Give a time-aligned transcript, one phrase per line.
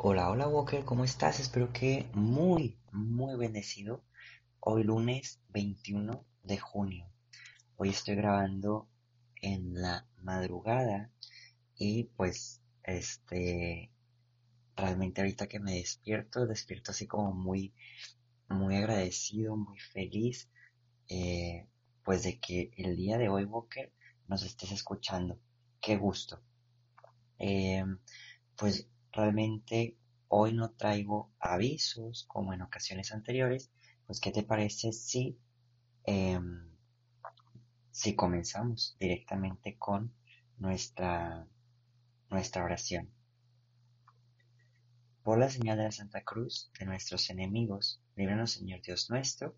[0.00, 1.40] Hola, hola Walker, ¿cómo estás?
[1.40, 4.04] Espero que muy, muy bendecido.
[4.60, 7.04] Hoy lunes 21 de junio.
[7.76, 8.88] Hoy estoy grabando
[9.42, 11.10] en la madrugada
[11.76, 13.90] y pues este
[14.76, 17.74] realmente ahorita que me despierto, despierto así como muy,
[18.48, 20.48] muy agradecido, muy feliz,
[21.08, 21.66] eh,
[22.04, 23.92] pues de que el día de hoy Walker
[24.28, 25.40] nos estés escuchando.
[25.80, 26.40] Qué gusto.
[27.40, 27.84] Eh,
[28.56, 28.88] pues
[29.18, 29.96] realmente
[30.28, 33.70] hoy no traigo avisos como en ocasiones anteriores,
[34.06, 35.36] pues ¿qué te parece si,
[36.04, 36.70] em,
[37.90, 40.12] si comenzamos directamente con
[40.58, 41.46] nuestra,
[42.30, 43.10] nuestra oración?
[45.24, 49.56] Por la señal de la Santa Cruz de nuestros enemigos, líbranos Señor Dios nuestro,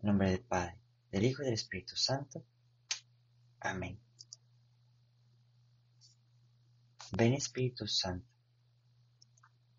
[0.00, 0.78] en nombre del Padre,
[1.12, 2.44] del Hijo y del Espíritu Santo.
[3.60, 3.98] Amén.
[7.12, 8.35] Ven Espíritu Santo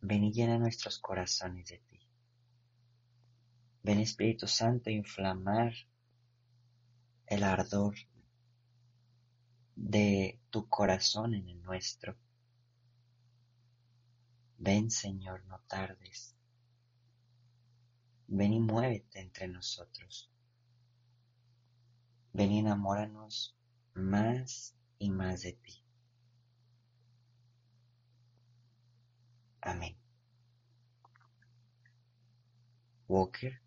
[0.01, 1.99] Ven y llena nuestros corazones de ti.
[3.83, 5.73] Ven Espíritu Santo inflamar
[7.25, 7.95] el ardor
[9.75, 12.17] de tu corazón en el nuestro.
[14.57, 16.35] Ven Señor, no tardes.
[18.27, 20.29] Ven y muévete entre nosotros.
[22.33, 23.55] Ven y enamóranos
[23.93, 25.86] más y más de ti.
[29.67, 29.97] Amén.
[33.09, 33.59] Walker,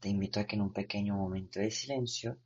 [0.00, 2.38] te invito a que en un pequeño momento de silencio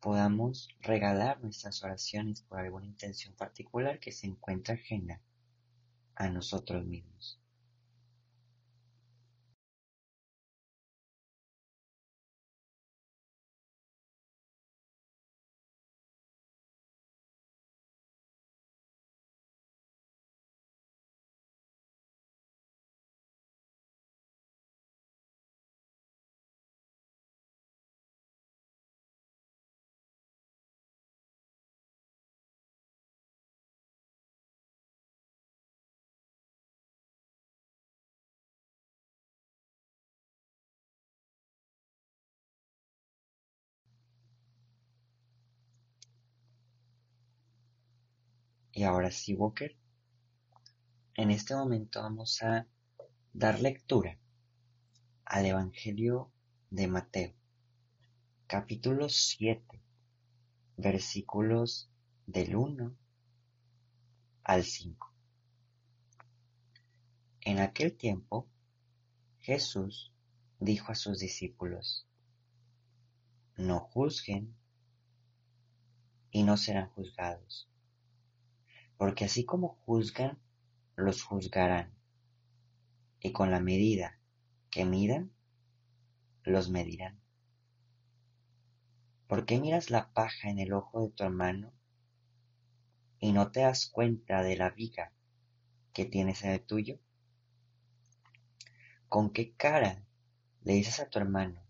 [0.00, 5.20] podamos regalar nuestras oraciones por alguna intención particular que se encuentra ajena
[6.14, 7.38] a nosotros mismos.
[48.80, 49.76] Y ahora sí, Walker,
[51.14, 52.66] en este momento vamos a
[53.34, 54.18] dar lectura
[55.26, 56.32] al Evangelio
[56.70, 57.34] de Mateo,
[58.46, 59.82] capítulo 7,
[60.78, 61.90] versículos
[62.26, 62.96] del 1
[64.44, 65.12] al 5.
[67.42, 68.48] En aquel tiempo,
[69.40, 70.14] Jesús
[70.58, 72.08] dijo a sus discípulos,
[73.58, 74.56] no juzguen
[76.30, 77.70] y no serán juzgados
[79.00, 80.38] porque así como juzgan,
[80.94, 81.90] los juzgarán,
[83.18, 84.18] y con la medida
[84.70, 85.32] que midan,
[86.42, 87.18] los medirán.
[89.26, 91.72] ¿Por qué miras la paja en el ojo de tu hermano
[93.20, 95.14] y no te das cuenta de la viga
[95.94, 96.98] que tienes en el tuyo?
[99.08, 100.04] ¿Con qué cara
[100.60, 101.62] le dices a tu hermano,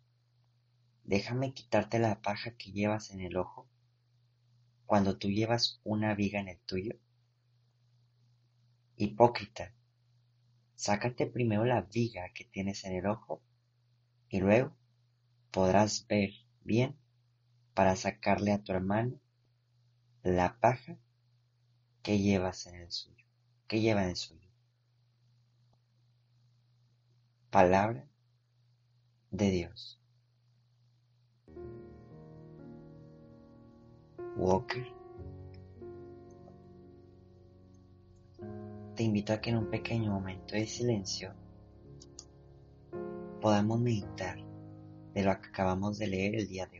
[1.05, 3.69] déjame quitarte la paja que llevas en el ojo,
[4.85, 6.99] cuando tú llevas una viga en el tuyo?
[9.03, 9.73] Hipócrita,
[10.75, 13.41] sácate primero la viga que tienes en el ojo,
[14.29, 14.77] y luego
[15.51, 16.99] podrás ver bien
[17.73, 19.19] para sacarle a tu hermano
[20.23, 20.99] la paja
[22.03, 23.25] que llevas en el suyo,
[23.67, 24.51] que lleva en el suyo.
[27.49, 28.07] Palabra
[29.31, 29.99] de Dios.
[34.37, 35.00] Walker
[39.01, 41.33] te invito a que en un pequeño momento de silencio
[43.41, 44.37] podamos meditar
[45.15, 46.80] de lo que acabamos de leer el día de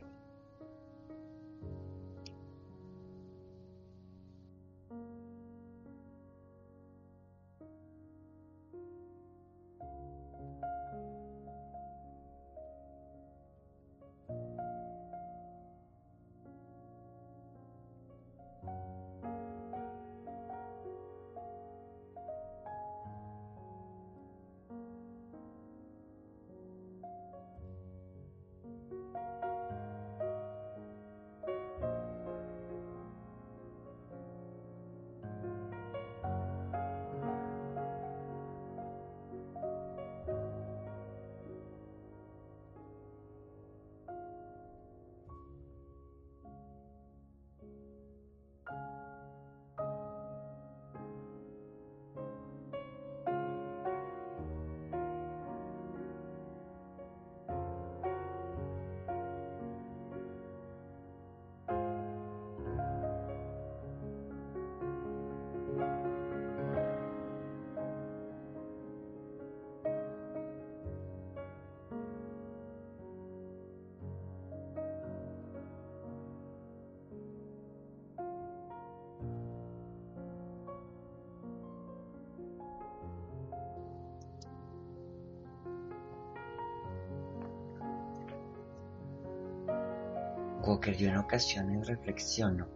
[90.63, 92.67] Walker, yo en ocasiones reflexiono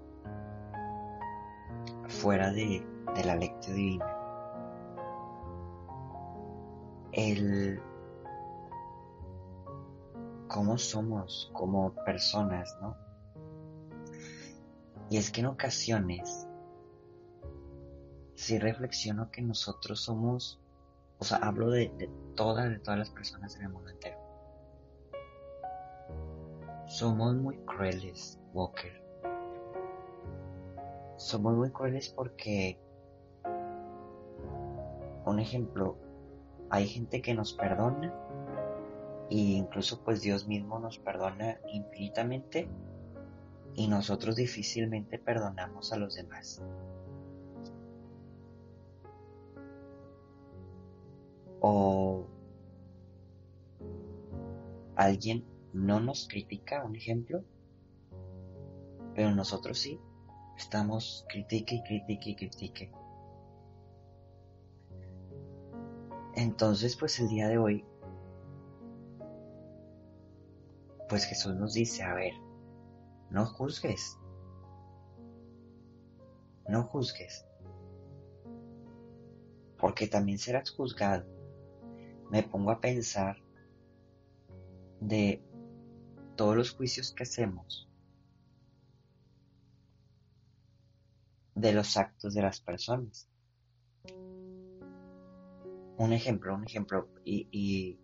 [2.08, 2.86] fuera de,
[3.16, 4.06] de la lectura divina.
[7.12, 7.82] El
[10.48, 12.96] cómo somos como personas, ¿no?
[15.10, 16.48] Y es que en ocasiones
[18.36, 20.60] sí reflexiono que nosotros somos,
[21.20, 24.15] o sea, hablo de, de todas, de todas las personas en el mundo entero.
[26.96, 29.04] Somos muy crueles, Walker.
[31.18, 32.80] Somos muy crueles porque,
[35.26, 35.98] un ejemplo,
[36.70, 38.14] hay gente que nos perdona
[39.30, 42.70] e incluso pues Dios mismo nos perdona infinitamente
[43.74, 46.64] y nosotros difícilmente perdonamos a los demás.
[51.60, 52.26] O
[54.96, 55.44] alguien
[55.76, 57.44] no nos critica, un ejemplo,
[59.14, 60.00] pero nosotros sí,
[60.58, 62.92] estamos critique y critique y critique.
[66.36, 67.86] Entonces, pues el día de hoy,
[71.10, 72.34] pues Jesús nos dice, a ver,
[73.30, 74.18] no juzgues,
[76.70, 77.46] no juzgues,
[79.78, 81.26] porque también serás juzgado.
[82.32, 83.38] Me pongo a pensar
[85.02, 85.45] de
[86.36, 87.88] todos los juicios que hacemos,
[91.56, 93.28] de los actos de las personas.
[95.98, 97.98] Un ejemplo, un ejemplo, y,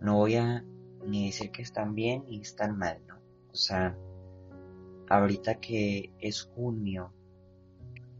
[0.00, 0.64] no voy a
[1.06, 3.20] ni decir que están bien ni están mal, ¿no?
[3.52, 3.96] O sea,
[5.08, 7.12] ahorita que es junio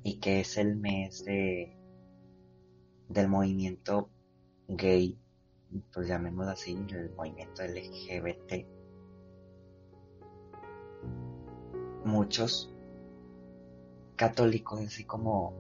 [0.05, 1.77] y que es el mes de
[3.09, 4.11] del movimiento
[4.69, 5.19] gay,
[5.93, 8.67] pues llamémoslo así, el movimiento LGBT,
[12.05, 12.73] muchos
[14.17, 15.55] católicos así como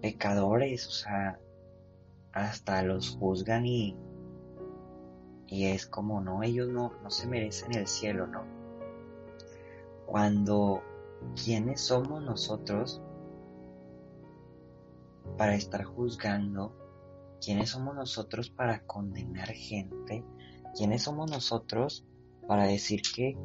[0.00, 1.40] pecadores, o sea,
[2.32, 3.96] hasta los juzgan y,
[5.46, 8.44] y es como, no, ellos no, no se merecen el cielo, ¿no?
[10.06, 10.82] Cuando,
[11.42, 13.00] ¿quiénes somos nosotros
[15.36, 16.76] para estar juzgando?
[17.40, 20.24] ¿Quiénes somos nosotros para condenar gente?
[20.76, 22.06] ¿Quiénes somos nosotros
[22.46, 23.36] para decir que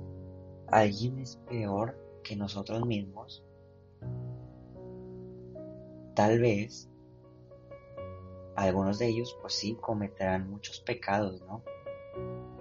[0.68, 3.42] alguien es peor que nosotros mismos,
[6.14, 6.90] tal vez
[8.56, 11.64] algunos de ellos pues sí cometerán muchos pecados, ¿no?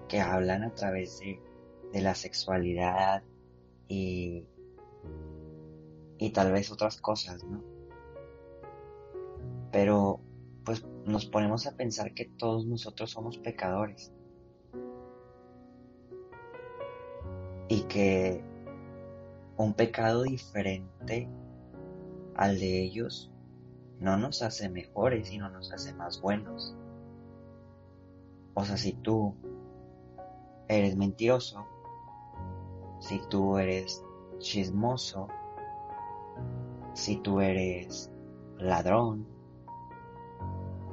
[0.08, 1.42] Que hablan a través de,
[1.92, 3.24] de la sexualidad
[3.88, 4.46] y,
[6.18, 7.64] y tal vez otras cosas, ¿no?
[9.72, 10.20] Pero
[10.64, 14.12] pues nos ponemos a pensar que todos nosotros somos pecadores
[17.68, 18.44] y que
[19.56, 21.28] un pecado diferente
[22.34, 23.30] al de ellos
[24.00, 26.76] no nos hace mejores, sino nos hace más buenos.
[28.54, 29.34] O sea, si tú
[30.68, 31.66] eres mentiroso,
[33.00, 34.04] si tú eres
[34.38, 35.28] chismoso,
[36.92, 38.10] si tú eres
[38.58, 39.26] ladrón,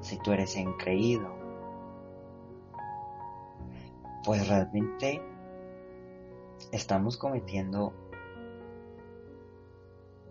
[0.01, 1.27] si tú eres increído,
[4.24, 5.22] pues realmente
[6.72, 7.93] estamos cometiendo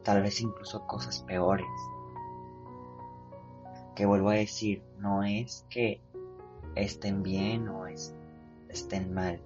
[0.02, 1.66] tal vez incluso cosas peores.
[3.94, 6.00] Que vuelvo a decir, no es que
[6.74, 9.40] estén bien o estén mal.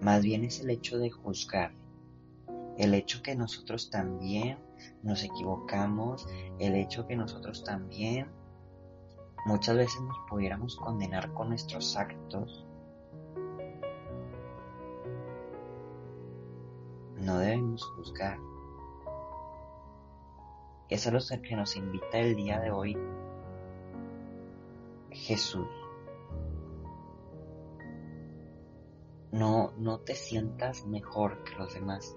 [0.00, 1.72] Más bien es el hecho de juzgar.
[2.78, 4.58] El hecho que nosotros también
[5.02, 6.26] nos equivocamos.
[6.58, 8.28] El hecho que nosotros también
[9.44, 12.66] muchas veces nos pudiéramos condenar con nuestros actos
[17.30, 18.38] no debemos juzgar.
[20.88, 22.98] Eso es lo que nos invita el día de hoy
[25.12, 25.68] Jesús.
[29.30, 32.16] No, no te sientas mejor que los demás.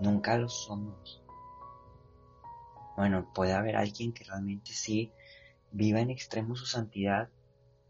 [0.00, 1.22] Nunca lo somos.
[2.96, 5.12] Bueno, puede haber alguien que realmente sí
[5.70, 7.28] viva en extremo su santidad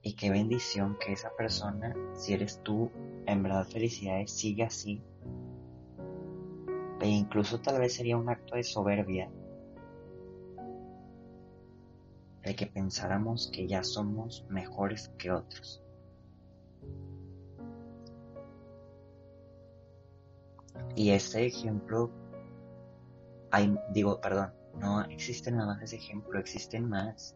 [0.07, 2.93] y qué bendición que esa persona, si eres tú,
[3.27, 5.03] en verdad felicidades, sigue así
[7.01, 9.29] e incluso tal vez sería un acto de soberbia
[12.45, 15.83] el que pensáramos que ya somos mejores que otros.
[20.95, 22.13] Y ese ejemplo,
[23.93, 27.35] digo, perdón, no existe nada más ese ejemplo, existen más.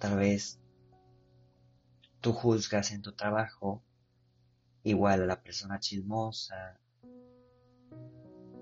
[0.00, 0.58] Tal vez
[2.22, 3.82] tú juzgas en tu trabajo
[4.82, 6.80] igual a la persona chismosa,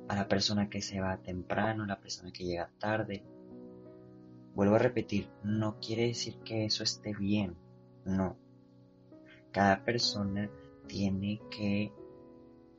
[0.08, 3.22] a la persona que se va temprano, a la persona que llega tarde.
[4.56, 7.56] Vuelvo a repetir, no quiere decir que eso esté bien,
[8.04, 8.36] no.
[9.52, 10.50] Cada persona
[10.88, 11.92] tiene que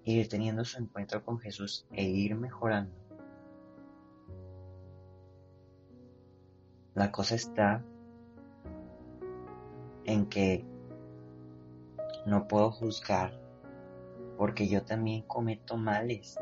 [0.04, 2.94] ir teniendo su encuentro con Jesús e ir mejorando.
[6.94, 7.86] La cosa está
[10.10, 10.66] en que
[12.26, 13.40] no puedo juzgar
[14.38, 16.38] porque yo también cometo males.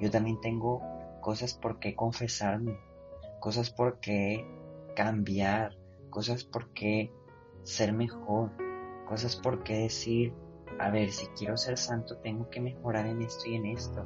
[0.00, 0.82] Yo también tengo
[1.20, 2.78] cosas por qué confesarme,
[3.38, 4.44] cosas por qué
[4.94, 5.76] cambiar,
[6.10, 7.12] cosas por qué
[7.62, 8.50] ser mejor,
[9.06, 10.32] cosas por qué decir,
[10.78, 14.04] a ver, si quiero ser santo tengo que mejorar en esto y en esto.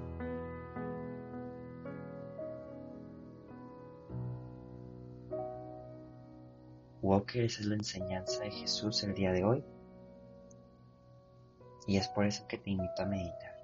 [7.11, 9.65] Walker, esa es la enseñanza de Jesús el día de hoy.
[11.89, 13.60] Y es por eso que te invito a meditar.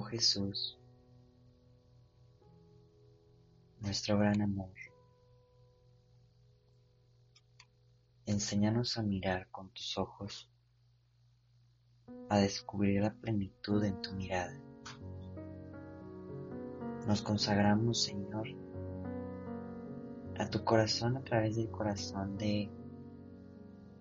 [0.00, 0.78] Oh Jesús,
[3.80, 4.72] nuestro gran amor,
[8.24, 10.50] enséñanos a mirar con tus ojos,
[12.30, 14.58] a descubrir la plenitud en tu mirada.
[17.06, 18.48] Nos consagramos, Señor,
[20.38, 22.70] a tu corazón a través del corazón de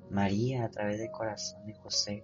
[0.09, 2.23] María, a través del corazón de José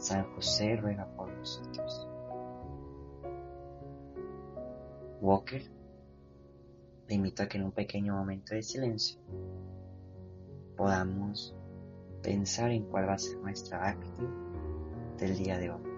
[0.00, 2.08] San José ruega por nosotros.
[5.20, 5.62] Walker,
[7.06, 9.20] te invito a que en un pequeño momento de silencio
[10.74, 11.54] podamos
[12.22, 14.30] pensar en cuál va a ser nuestra actitud
[15.18, 15.89] del día de hoy.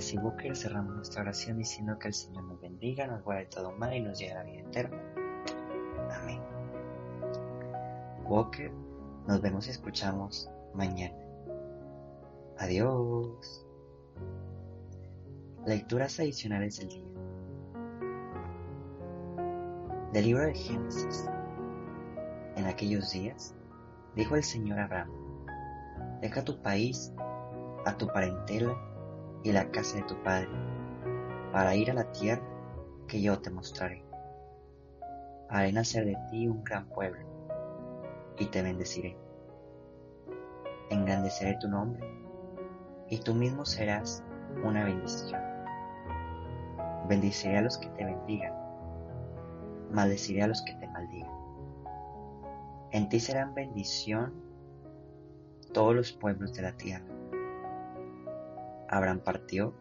[0.00, 3.70] Ahora sí, Booker, cerramos nuestra oración diciendo que el Señor nos bendiga, nos guarde todo
[3.72, 4.98] mal y nos lleve a la vida eterna.
[6.22, 6.40] Amén.
[8.24, 8.72] Walker,
[9.28, 11.14] nos vemos y escuchamos mañana.
[12.56, 13.66] Adiós.
[15.66, 17.04] Lecturas adicionales del día.
[20.14, 21.28] Del libro de Génesis.
[22.56, 23.54] En aquellos días,
[24.16, 25.10] dijo el Señor Abraham,
[26.22, 27.12] deja tu país,
[27.84, 28.89] a tu parentela
[29.42, 30.48] y la casa de tu padre,
[31.52, 32.42] para ir a la tierra
[33.08, 34.04] que yo te mostraré.
[35.48, 37.20] Haré nacer de ti un gran pueblo,
[38.38, 39.16] y te bendeciré.
[40.90, 42.06] Engrandeceré tu nombre,
[43.08, 44.22] y tú mismo serás
[44.64, 45.40] una bendición.
[47.08, 48.54] Bendiciré a los que te bendigan,
[49.90, 51.30] maldeciré a los que te maldigan.
[52.92, 54.32] En ti serán bendición
[55.72, 57.09] todos los pueblos de la tierra
[58.90, 59.72] Abraham partió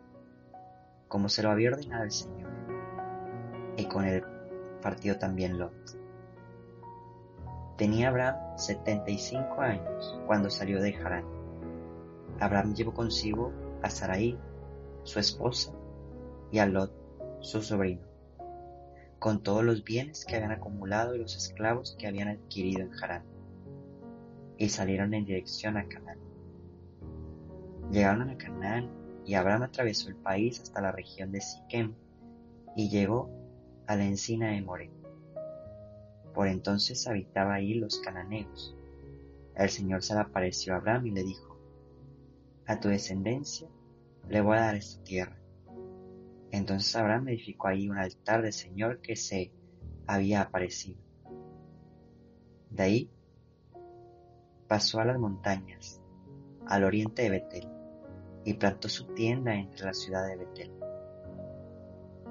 [1.08, 2.52] como se lo había ordenado el Señor,
[3.76, 4.24] y con él
[4.84, 5.98] partió también Lot.
[7.76, 11.26] Tenía Abraham setenta y cinco años cuando salió de Harán.
[12.39, 14.38] Abraham llevó consigo a Sarai,
[15.02, 15.74] su esposa,
[16.52, 16.93] y a Lot,
[17.39, 18.04] su sobrino,
[19.17, 23.24] con todos los bienes que habían acumulado y los esclavos que habían adquirido en Harán,
[24.58, 26.19] y salieron en dirección a Canaán.
[27.89, 28.98] Llegaron a Canaán
[29.29, 31.93] y Abraham atravesó el país hasta la región de Siquem
[32.75, 33.29] y llegó
[33.85, 34.89] a la encina de More.
[36.33, 38.75] Por entonces habitaba ahí los cananeos.
[39.53, 41.55] El Señor se le apareció a Abraham y le dijo,
[42.65, 43.69] A tu descendencia
[44.27, 45.37] le voy a dar esta tierra.
[46.49, 49.51] Entonces Abraham edificó ahí un altar del Señor que se
[50.07, 50.97] había aparecido.
[52.71, 53.11] De ahí
[54.67, 56.01] pasó a las montañas,
[56.65, 57.78] al oriente de Betel
[58.49, 60.71] y plantó su tienda entre la ciudad de Betel.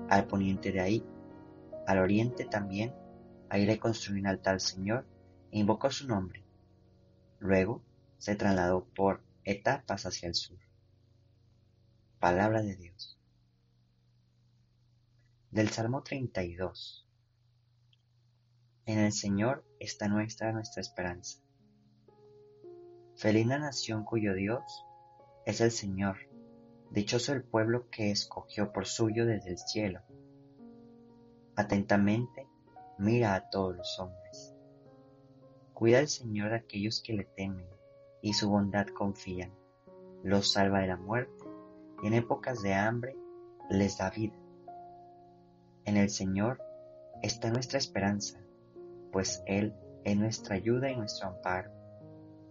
[0.08, 1.06] Al poniente de ahí,
[1.86, 2.92] al oriente también,
[3.48, 5.06] ahí le construyó un altar al Señor
[5.52, 6.42] e invocó su nombre.
[7.38, 7.84] Luego
[8.18, 10.58] se trasladó por etapas hacia el sur.
[12.18, 13.16] Palabra de Dios.
[15.52, 17.06] Del Salmo 32.
[18.86, 21.38] En el Señor está nuestra nuestra esperanza.
[23.14, 24.84] Feliz la nación cuyo Dios
[25.48, 26.18] es el Señor.
[26.90, 30.02] Dichoso el pueblo que escogió por suyo desde el cielo.
[31.56, 32.46] Atentamente
[32.98, 34.54] mira a todos los hombres.
[35.72, 37.66] Cuida el Señor de aquellos que le temen
[38.20, 39.54] y su bondad confían.
[40.22, 41.46] Los salva de la muerte
[42.02, 43.16] y en épocas de hambre
[43.70, 44.38] les da vida.
[45.86, 46.60] En el Señor
[47.22, 48.38] está nuestra esperanza,
[49.12, 51.70] pues Él es nuestra ayuda y nuestro amparo.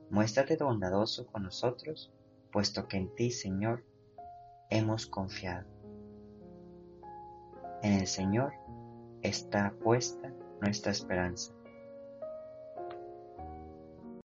[0.10, 2.12] Muéstrate bondadoso con nosotros
[2.52, 3.84] puesto que en ti, Señor,
[4.70, 5.68] hemos confiado.
[7.84, 8.54] En el Señor
[9.22, 11.54] está puesta nuestra esperanza.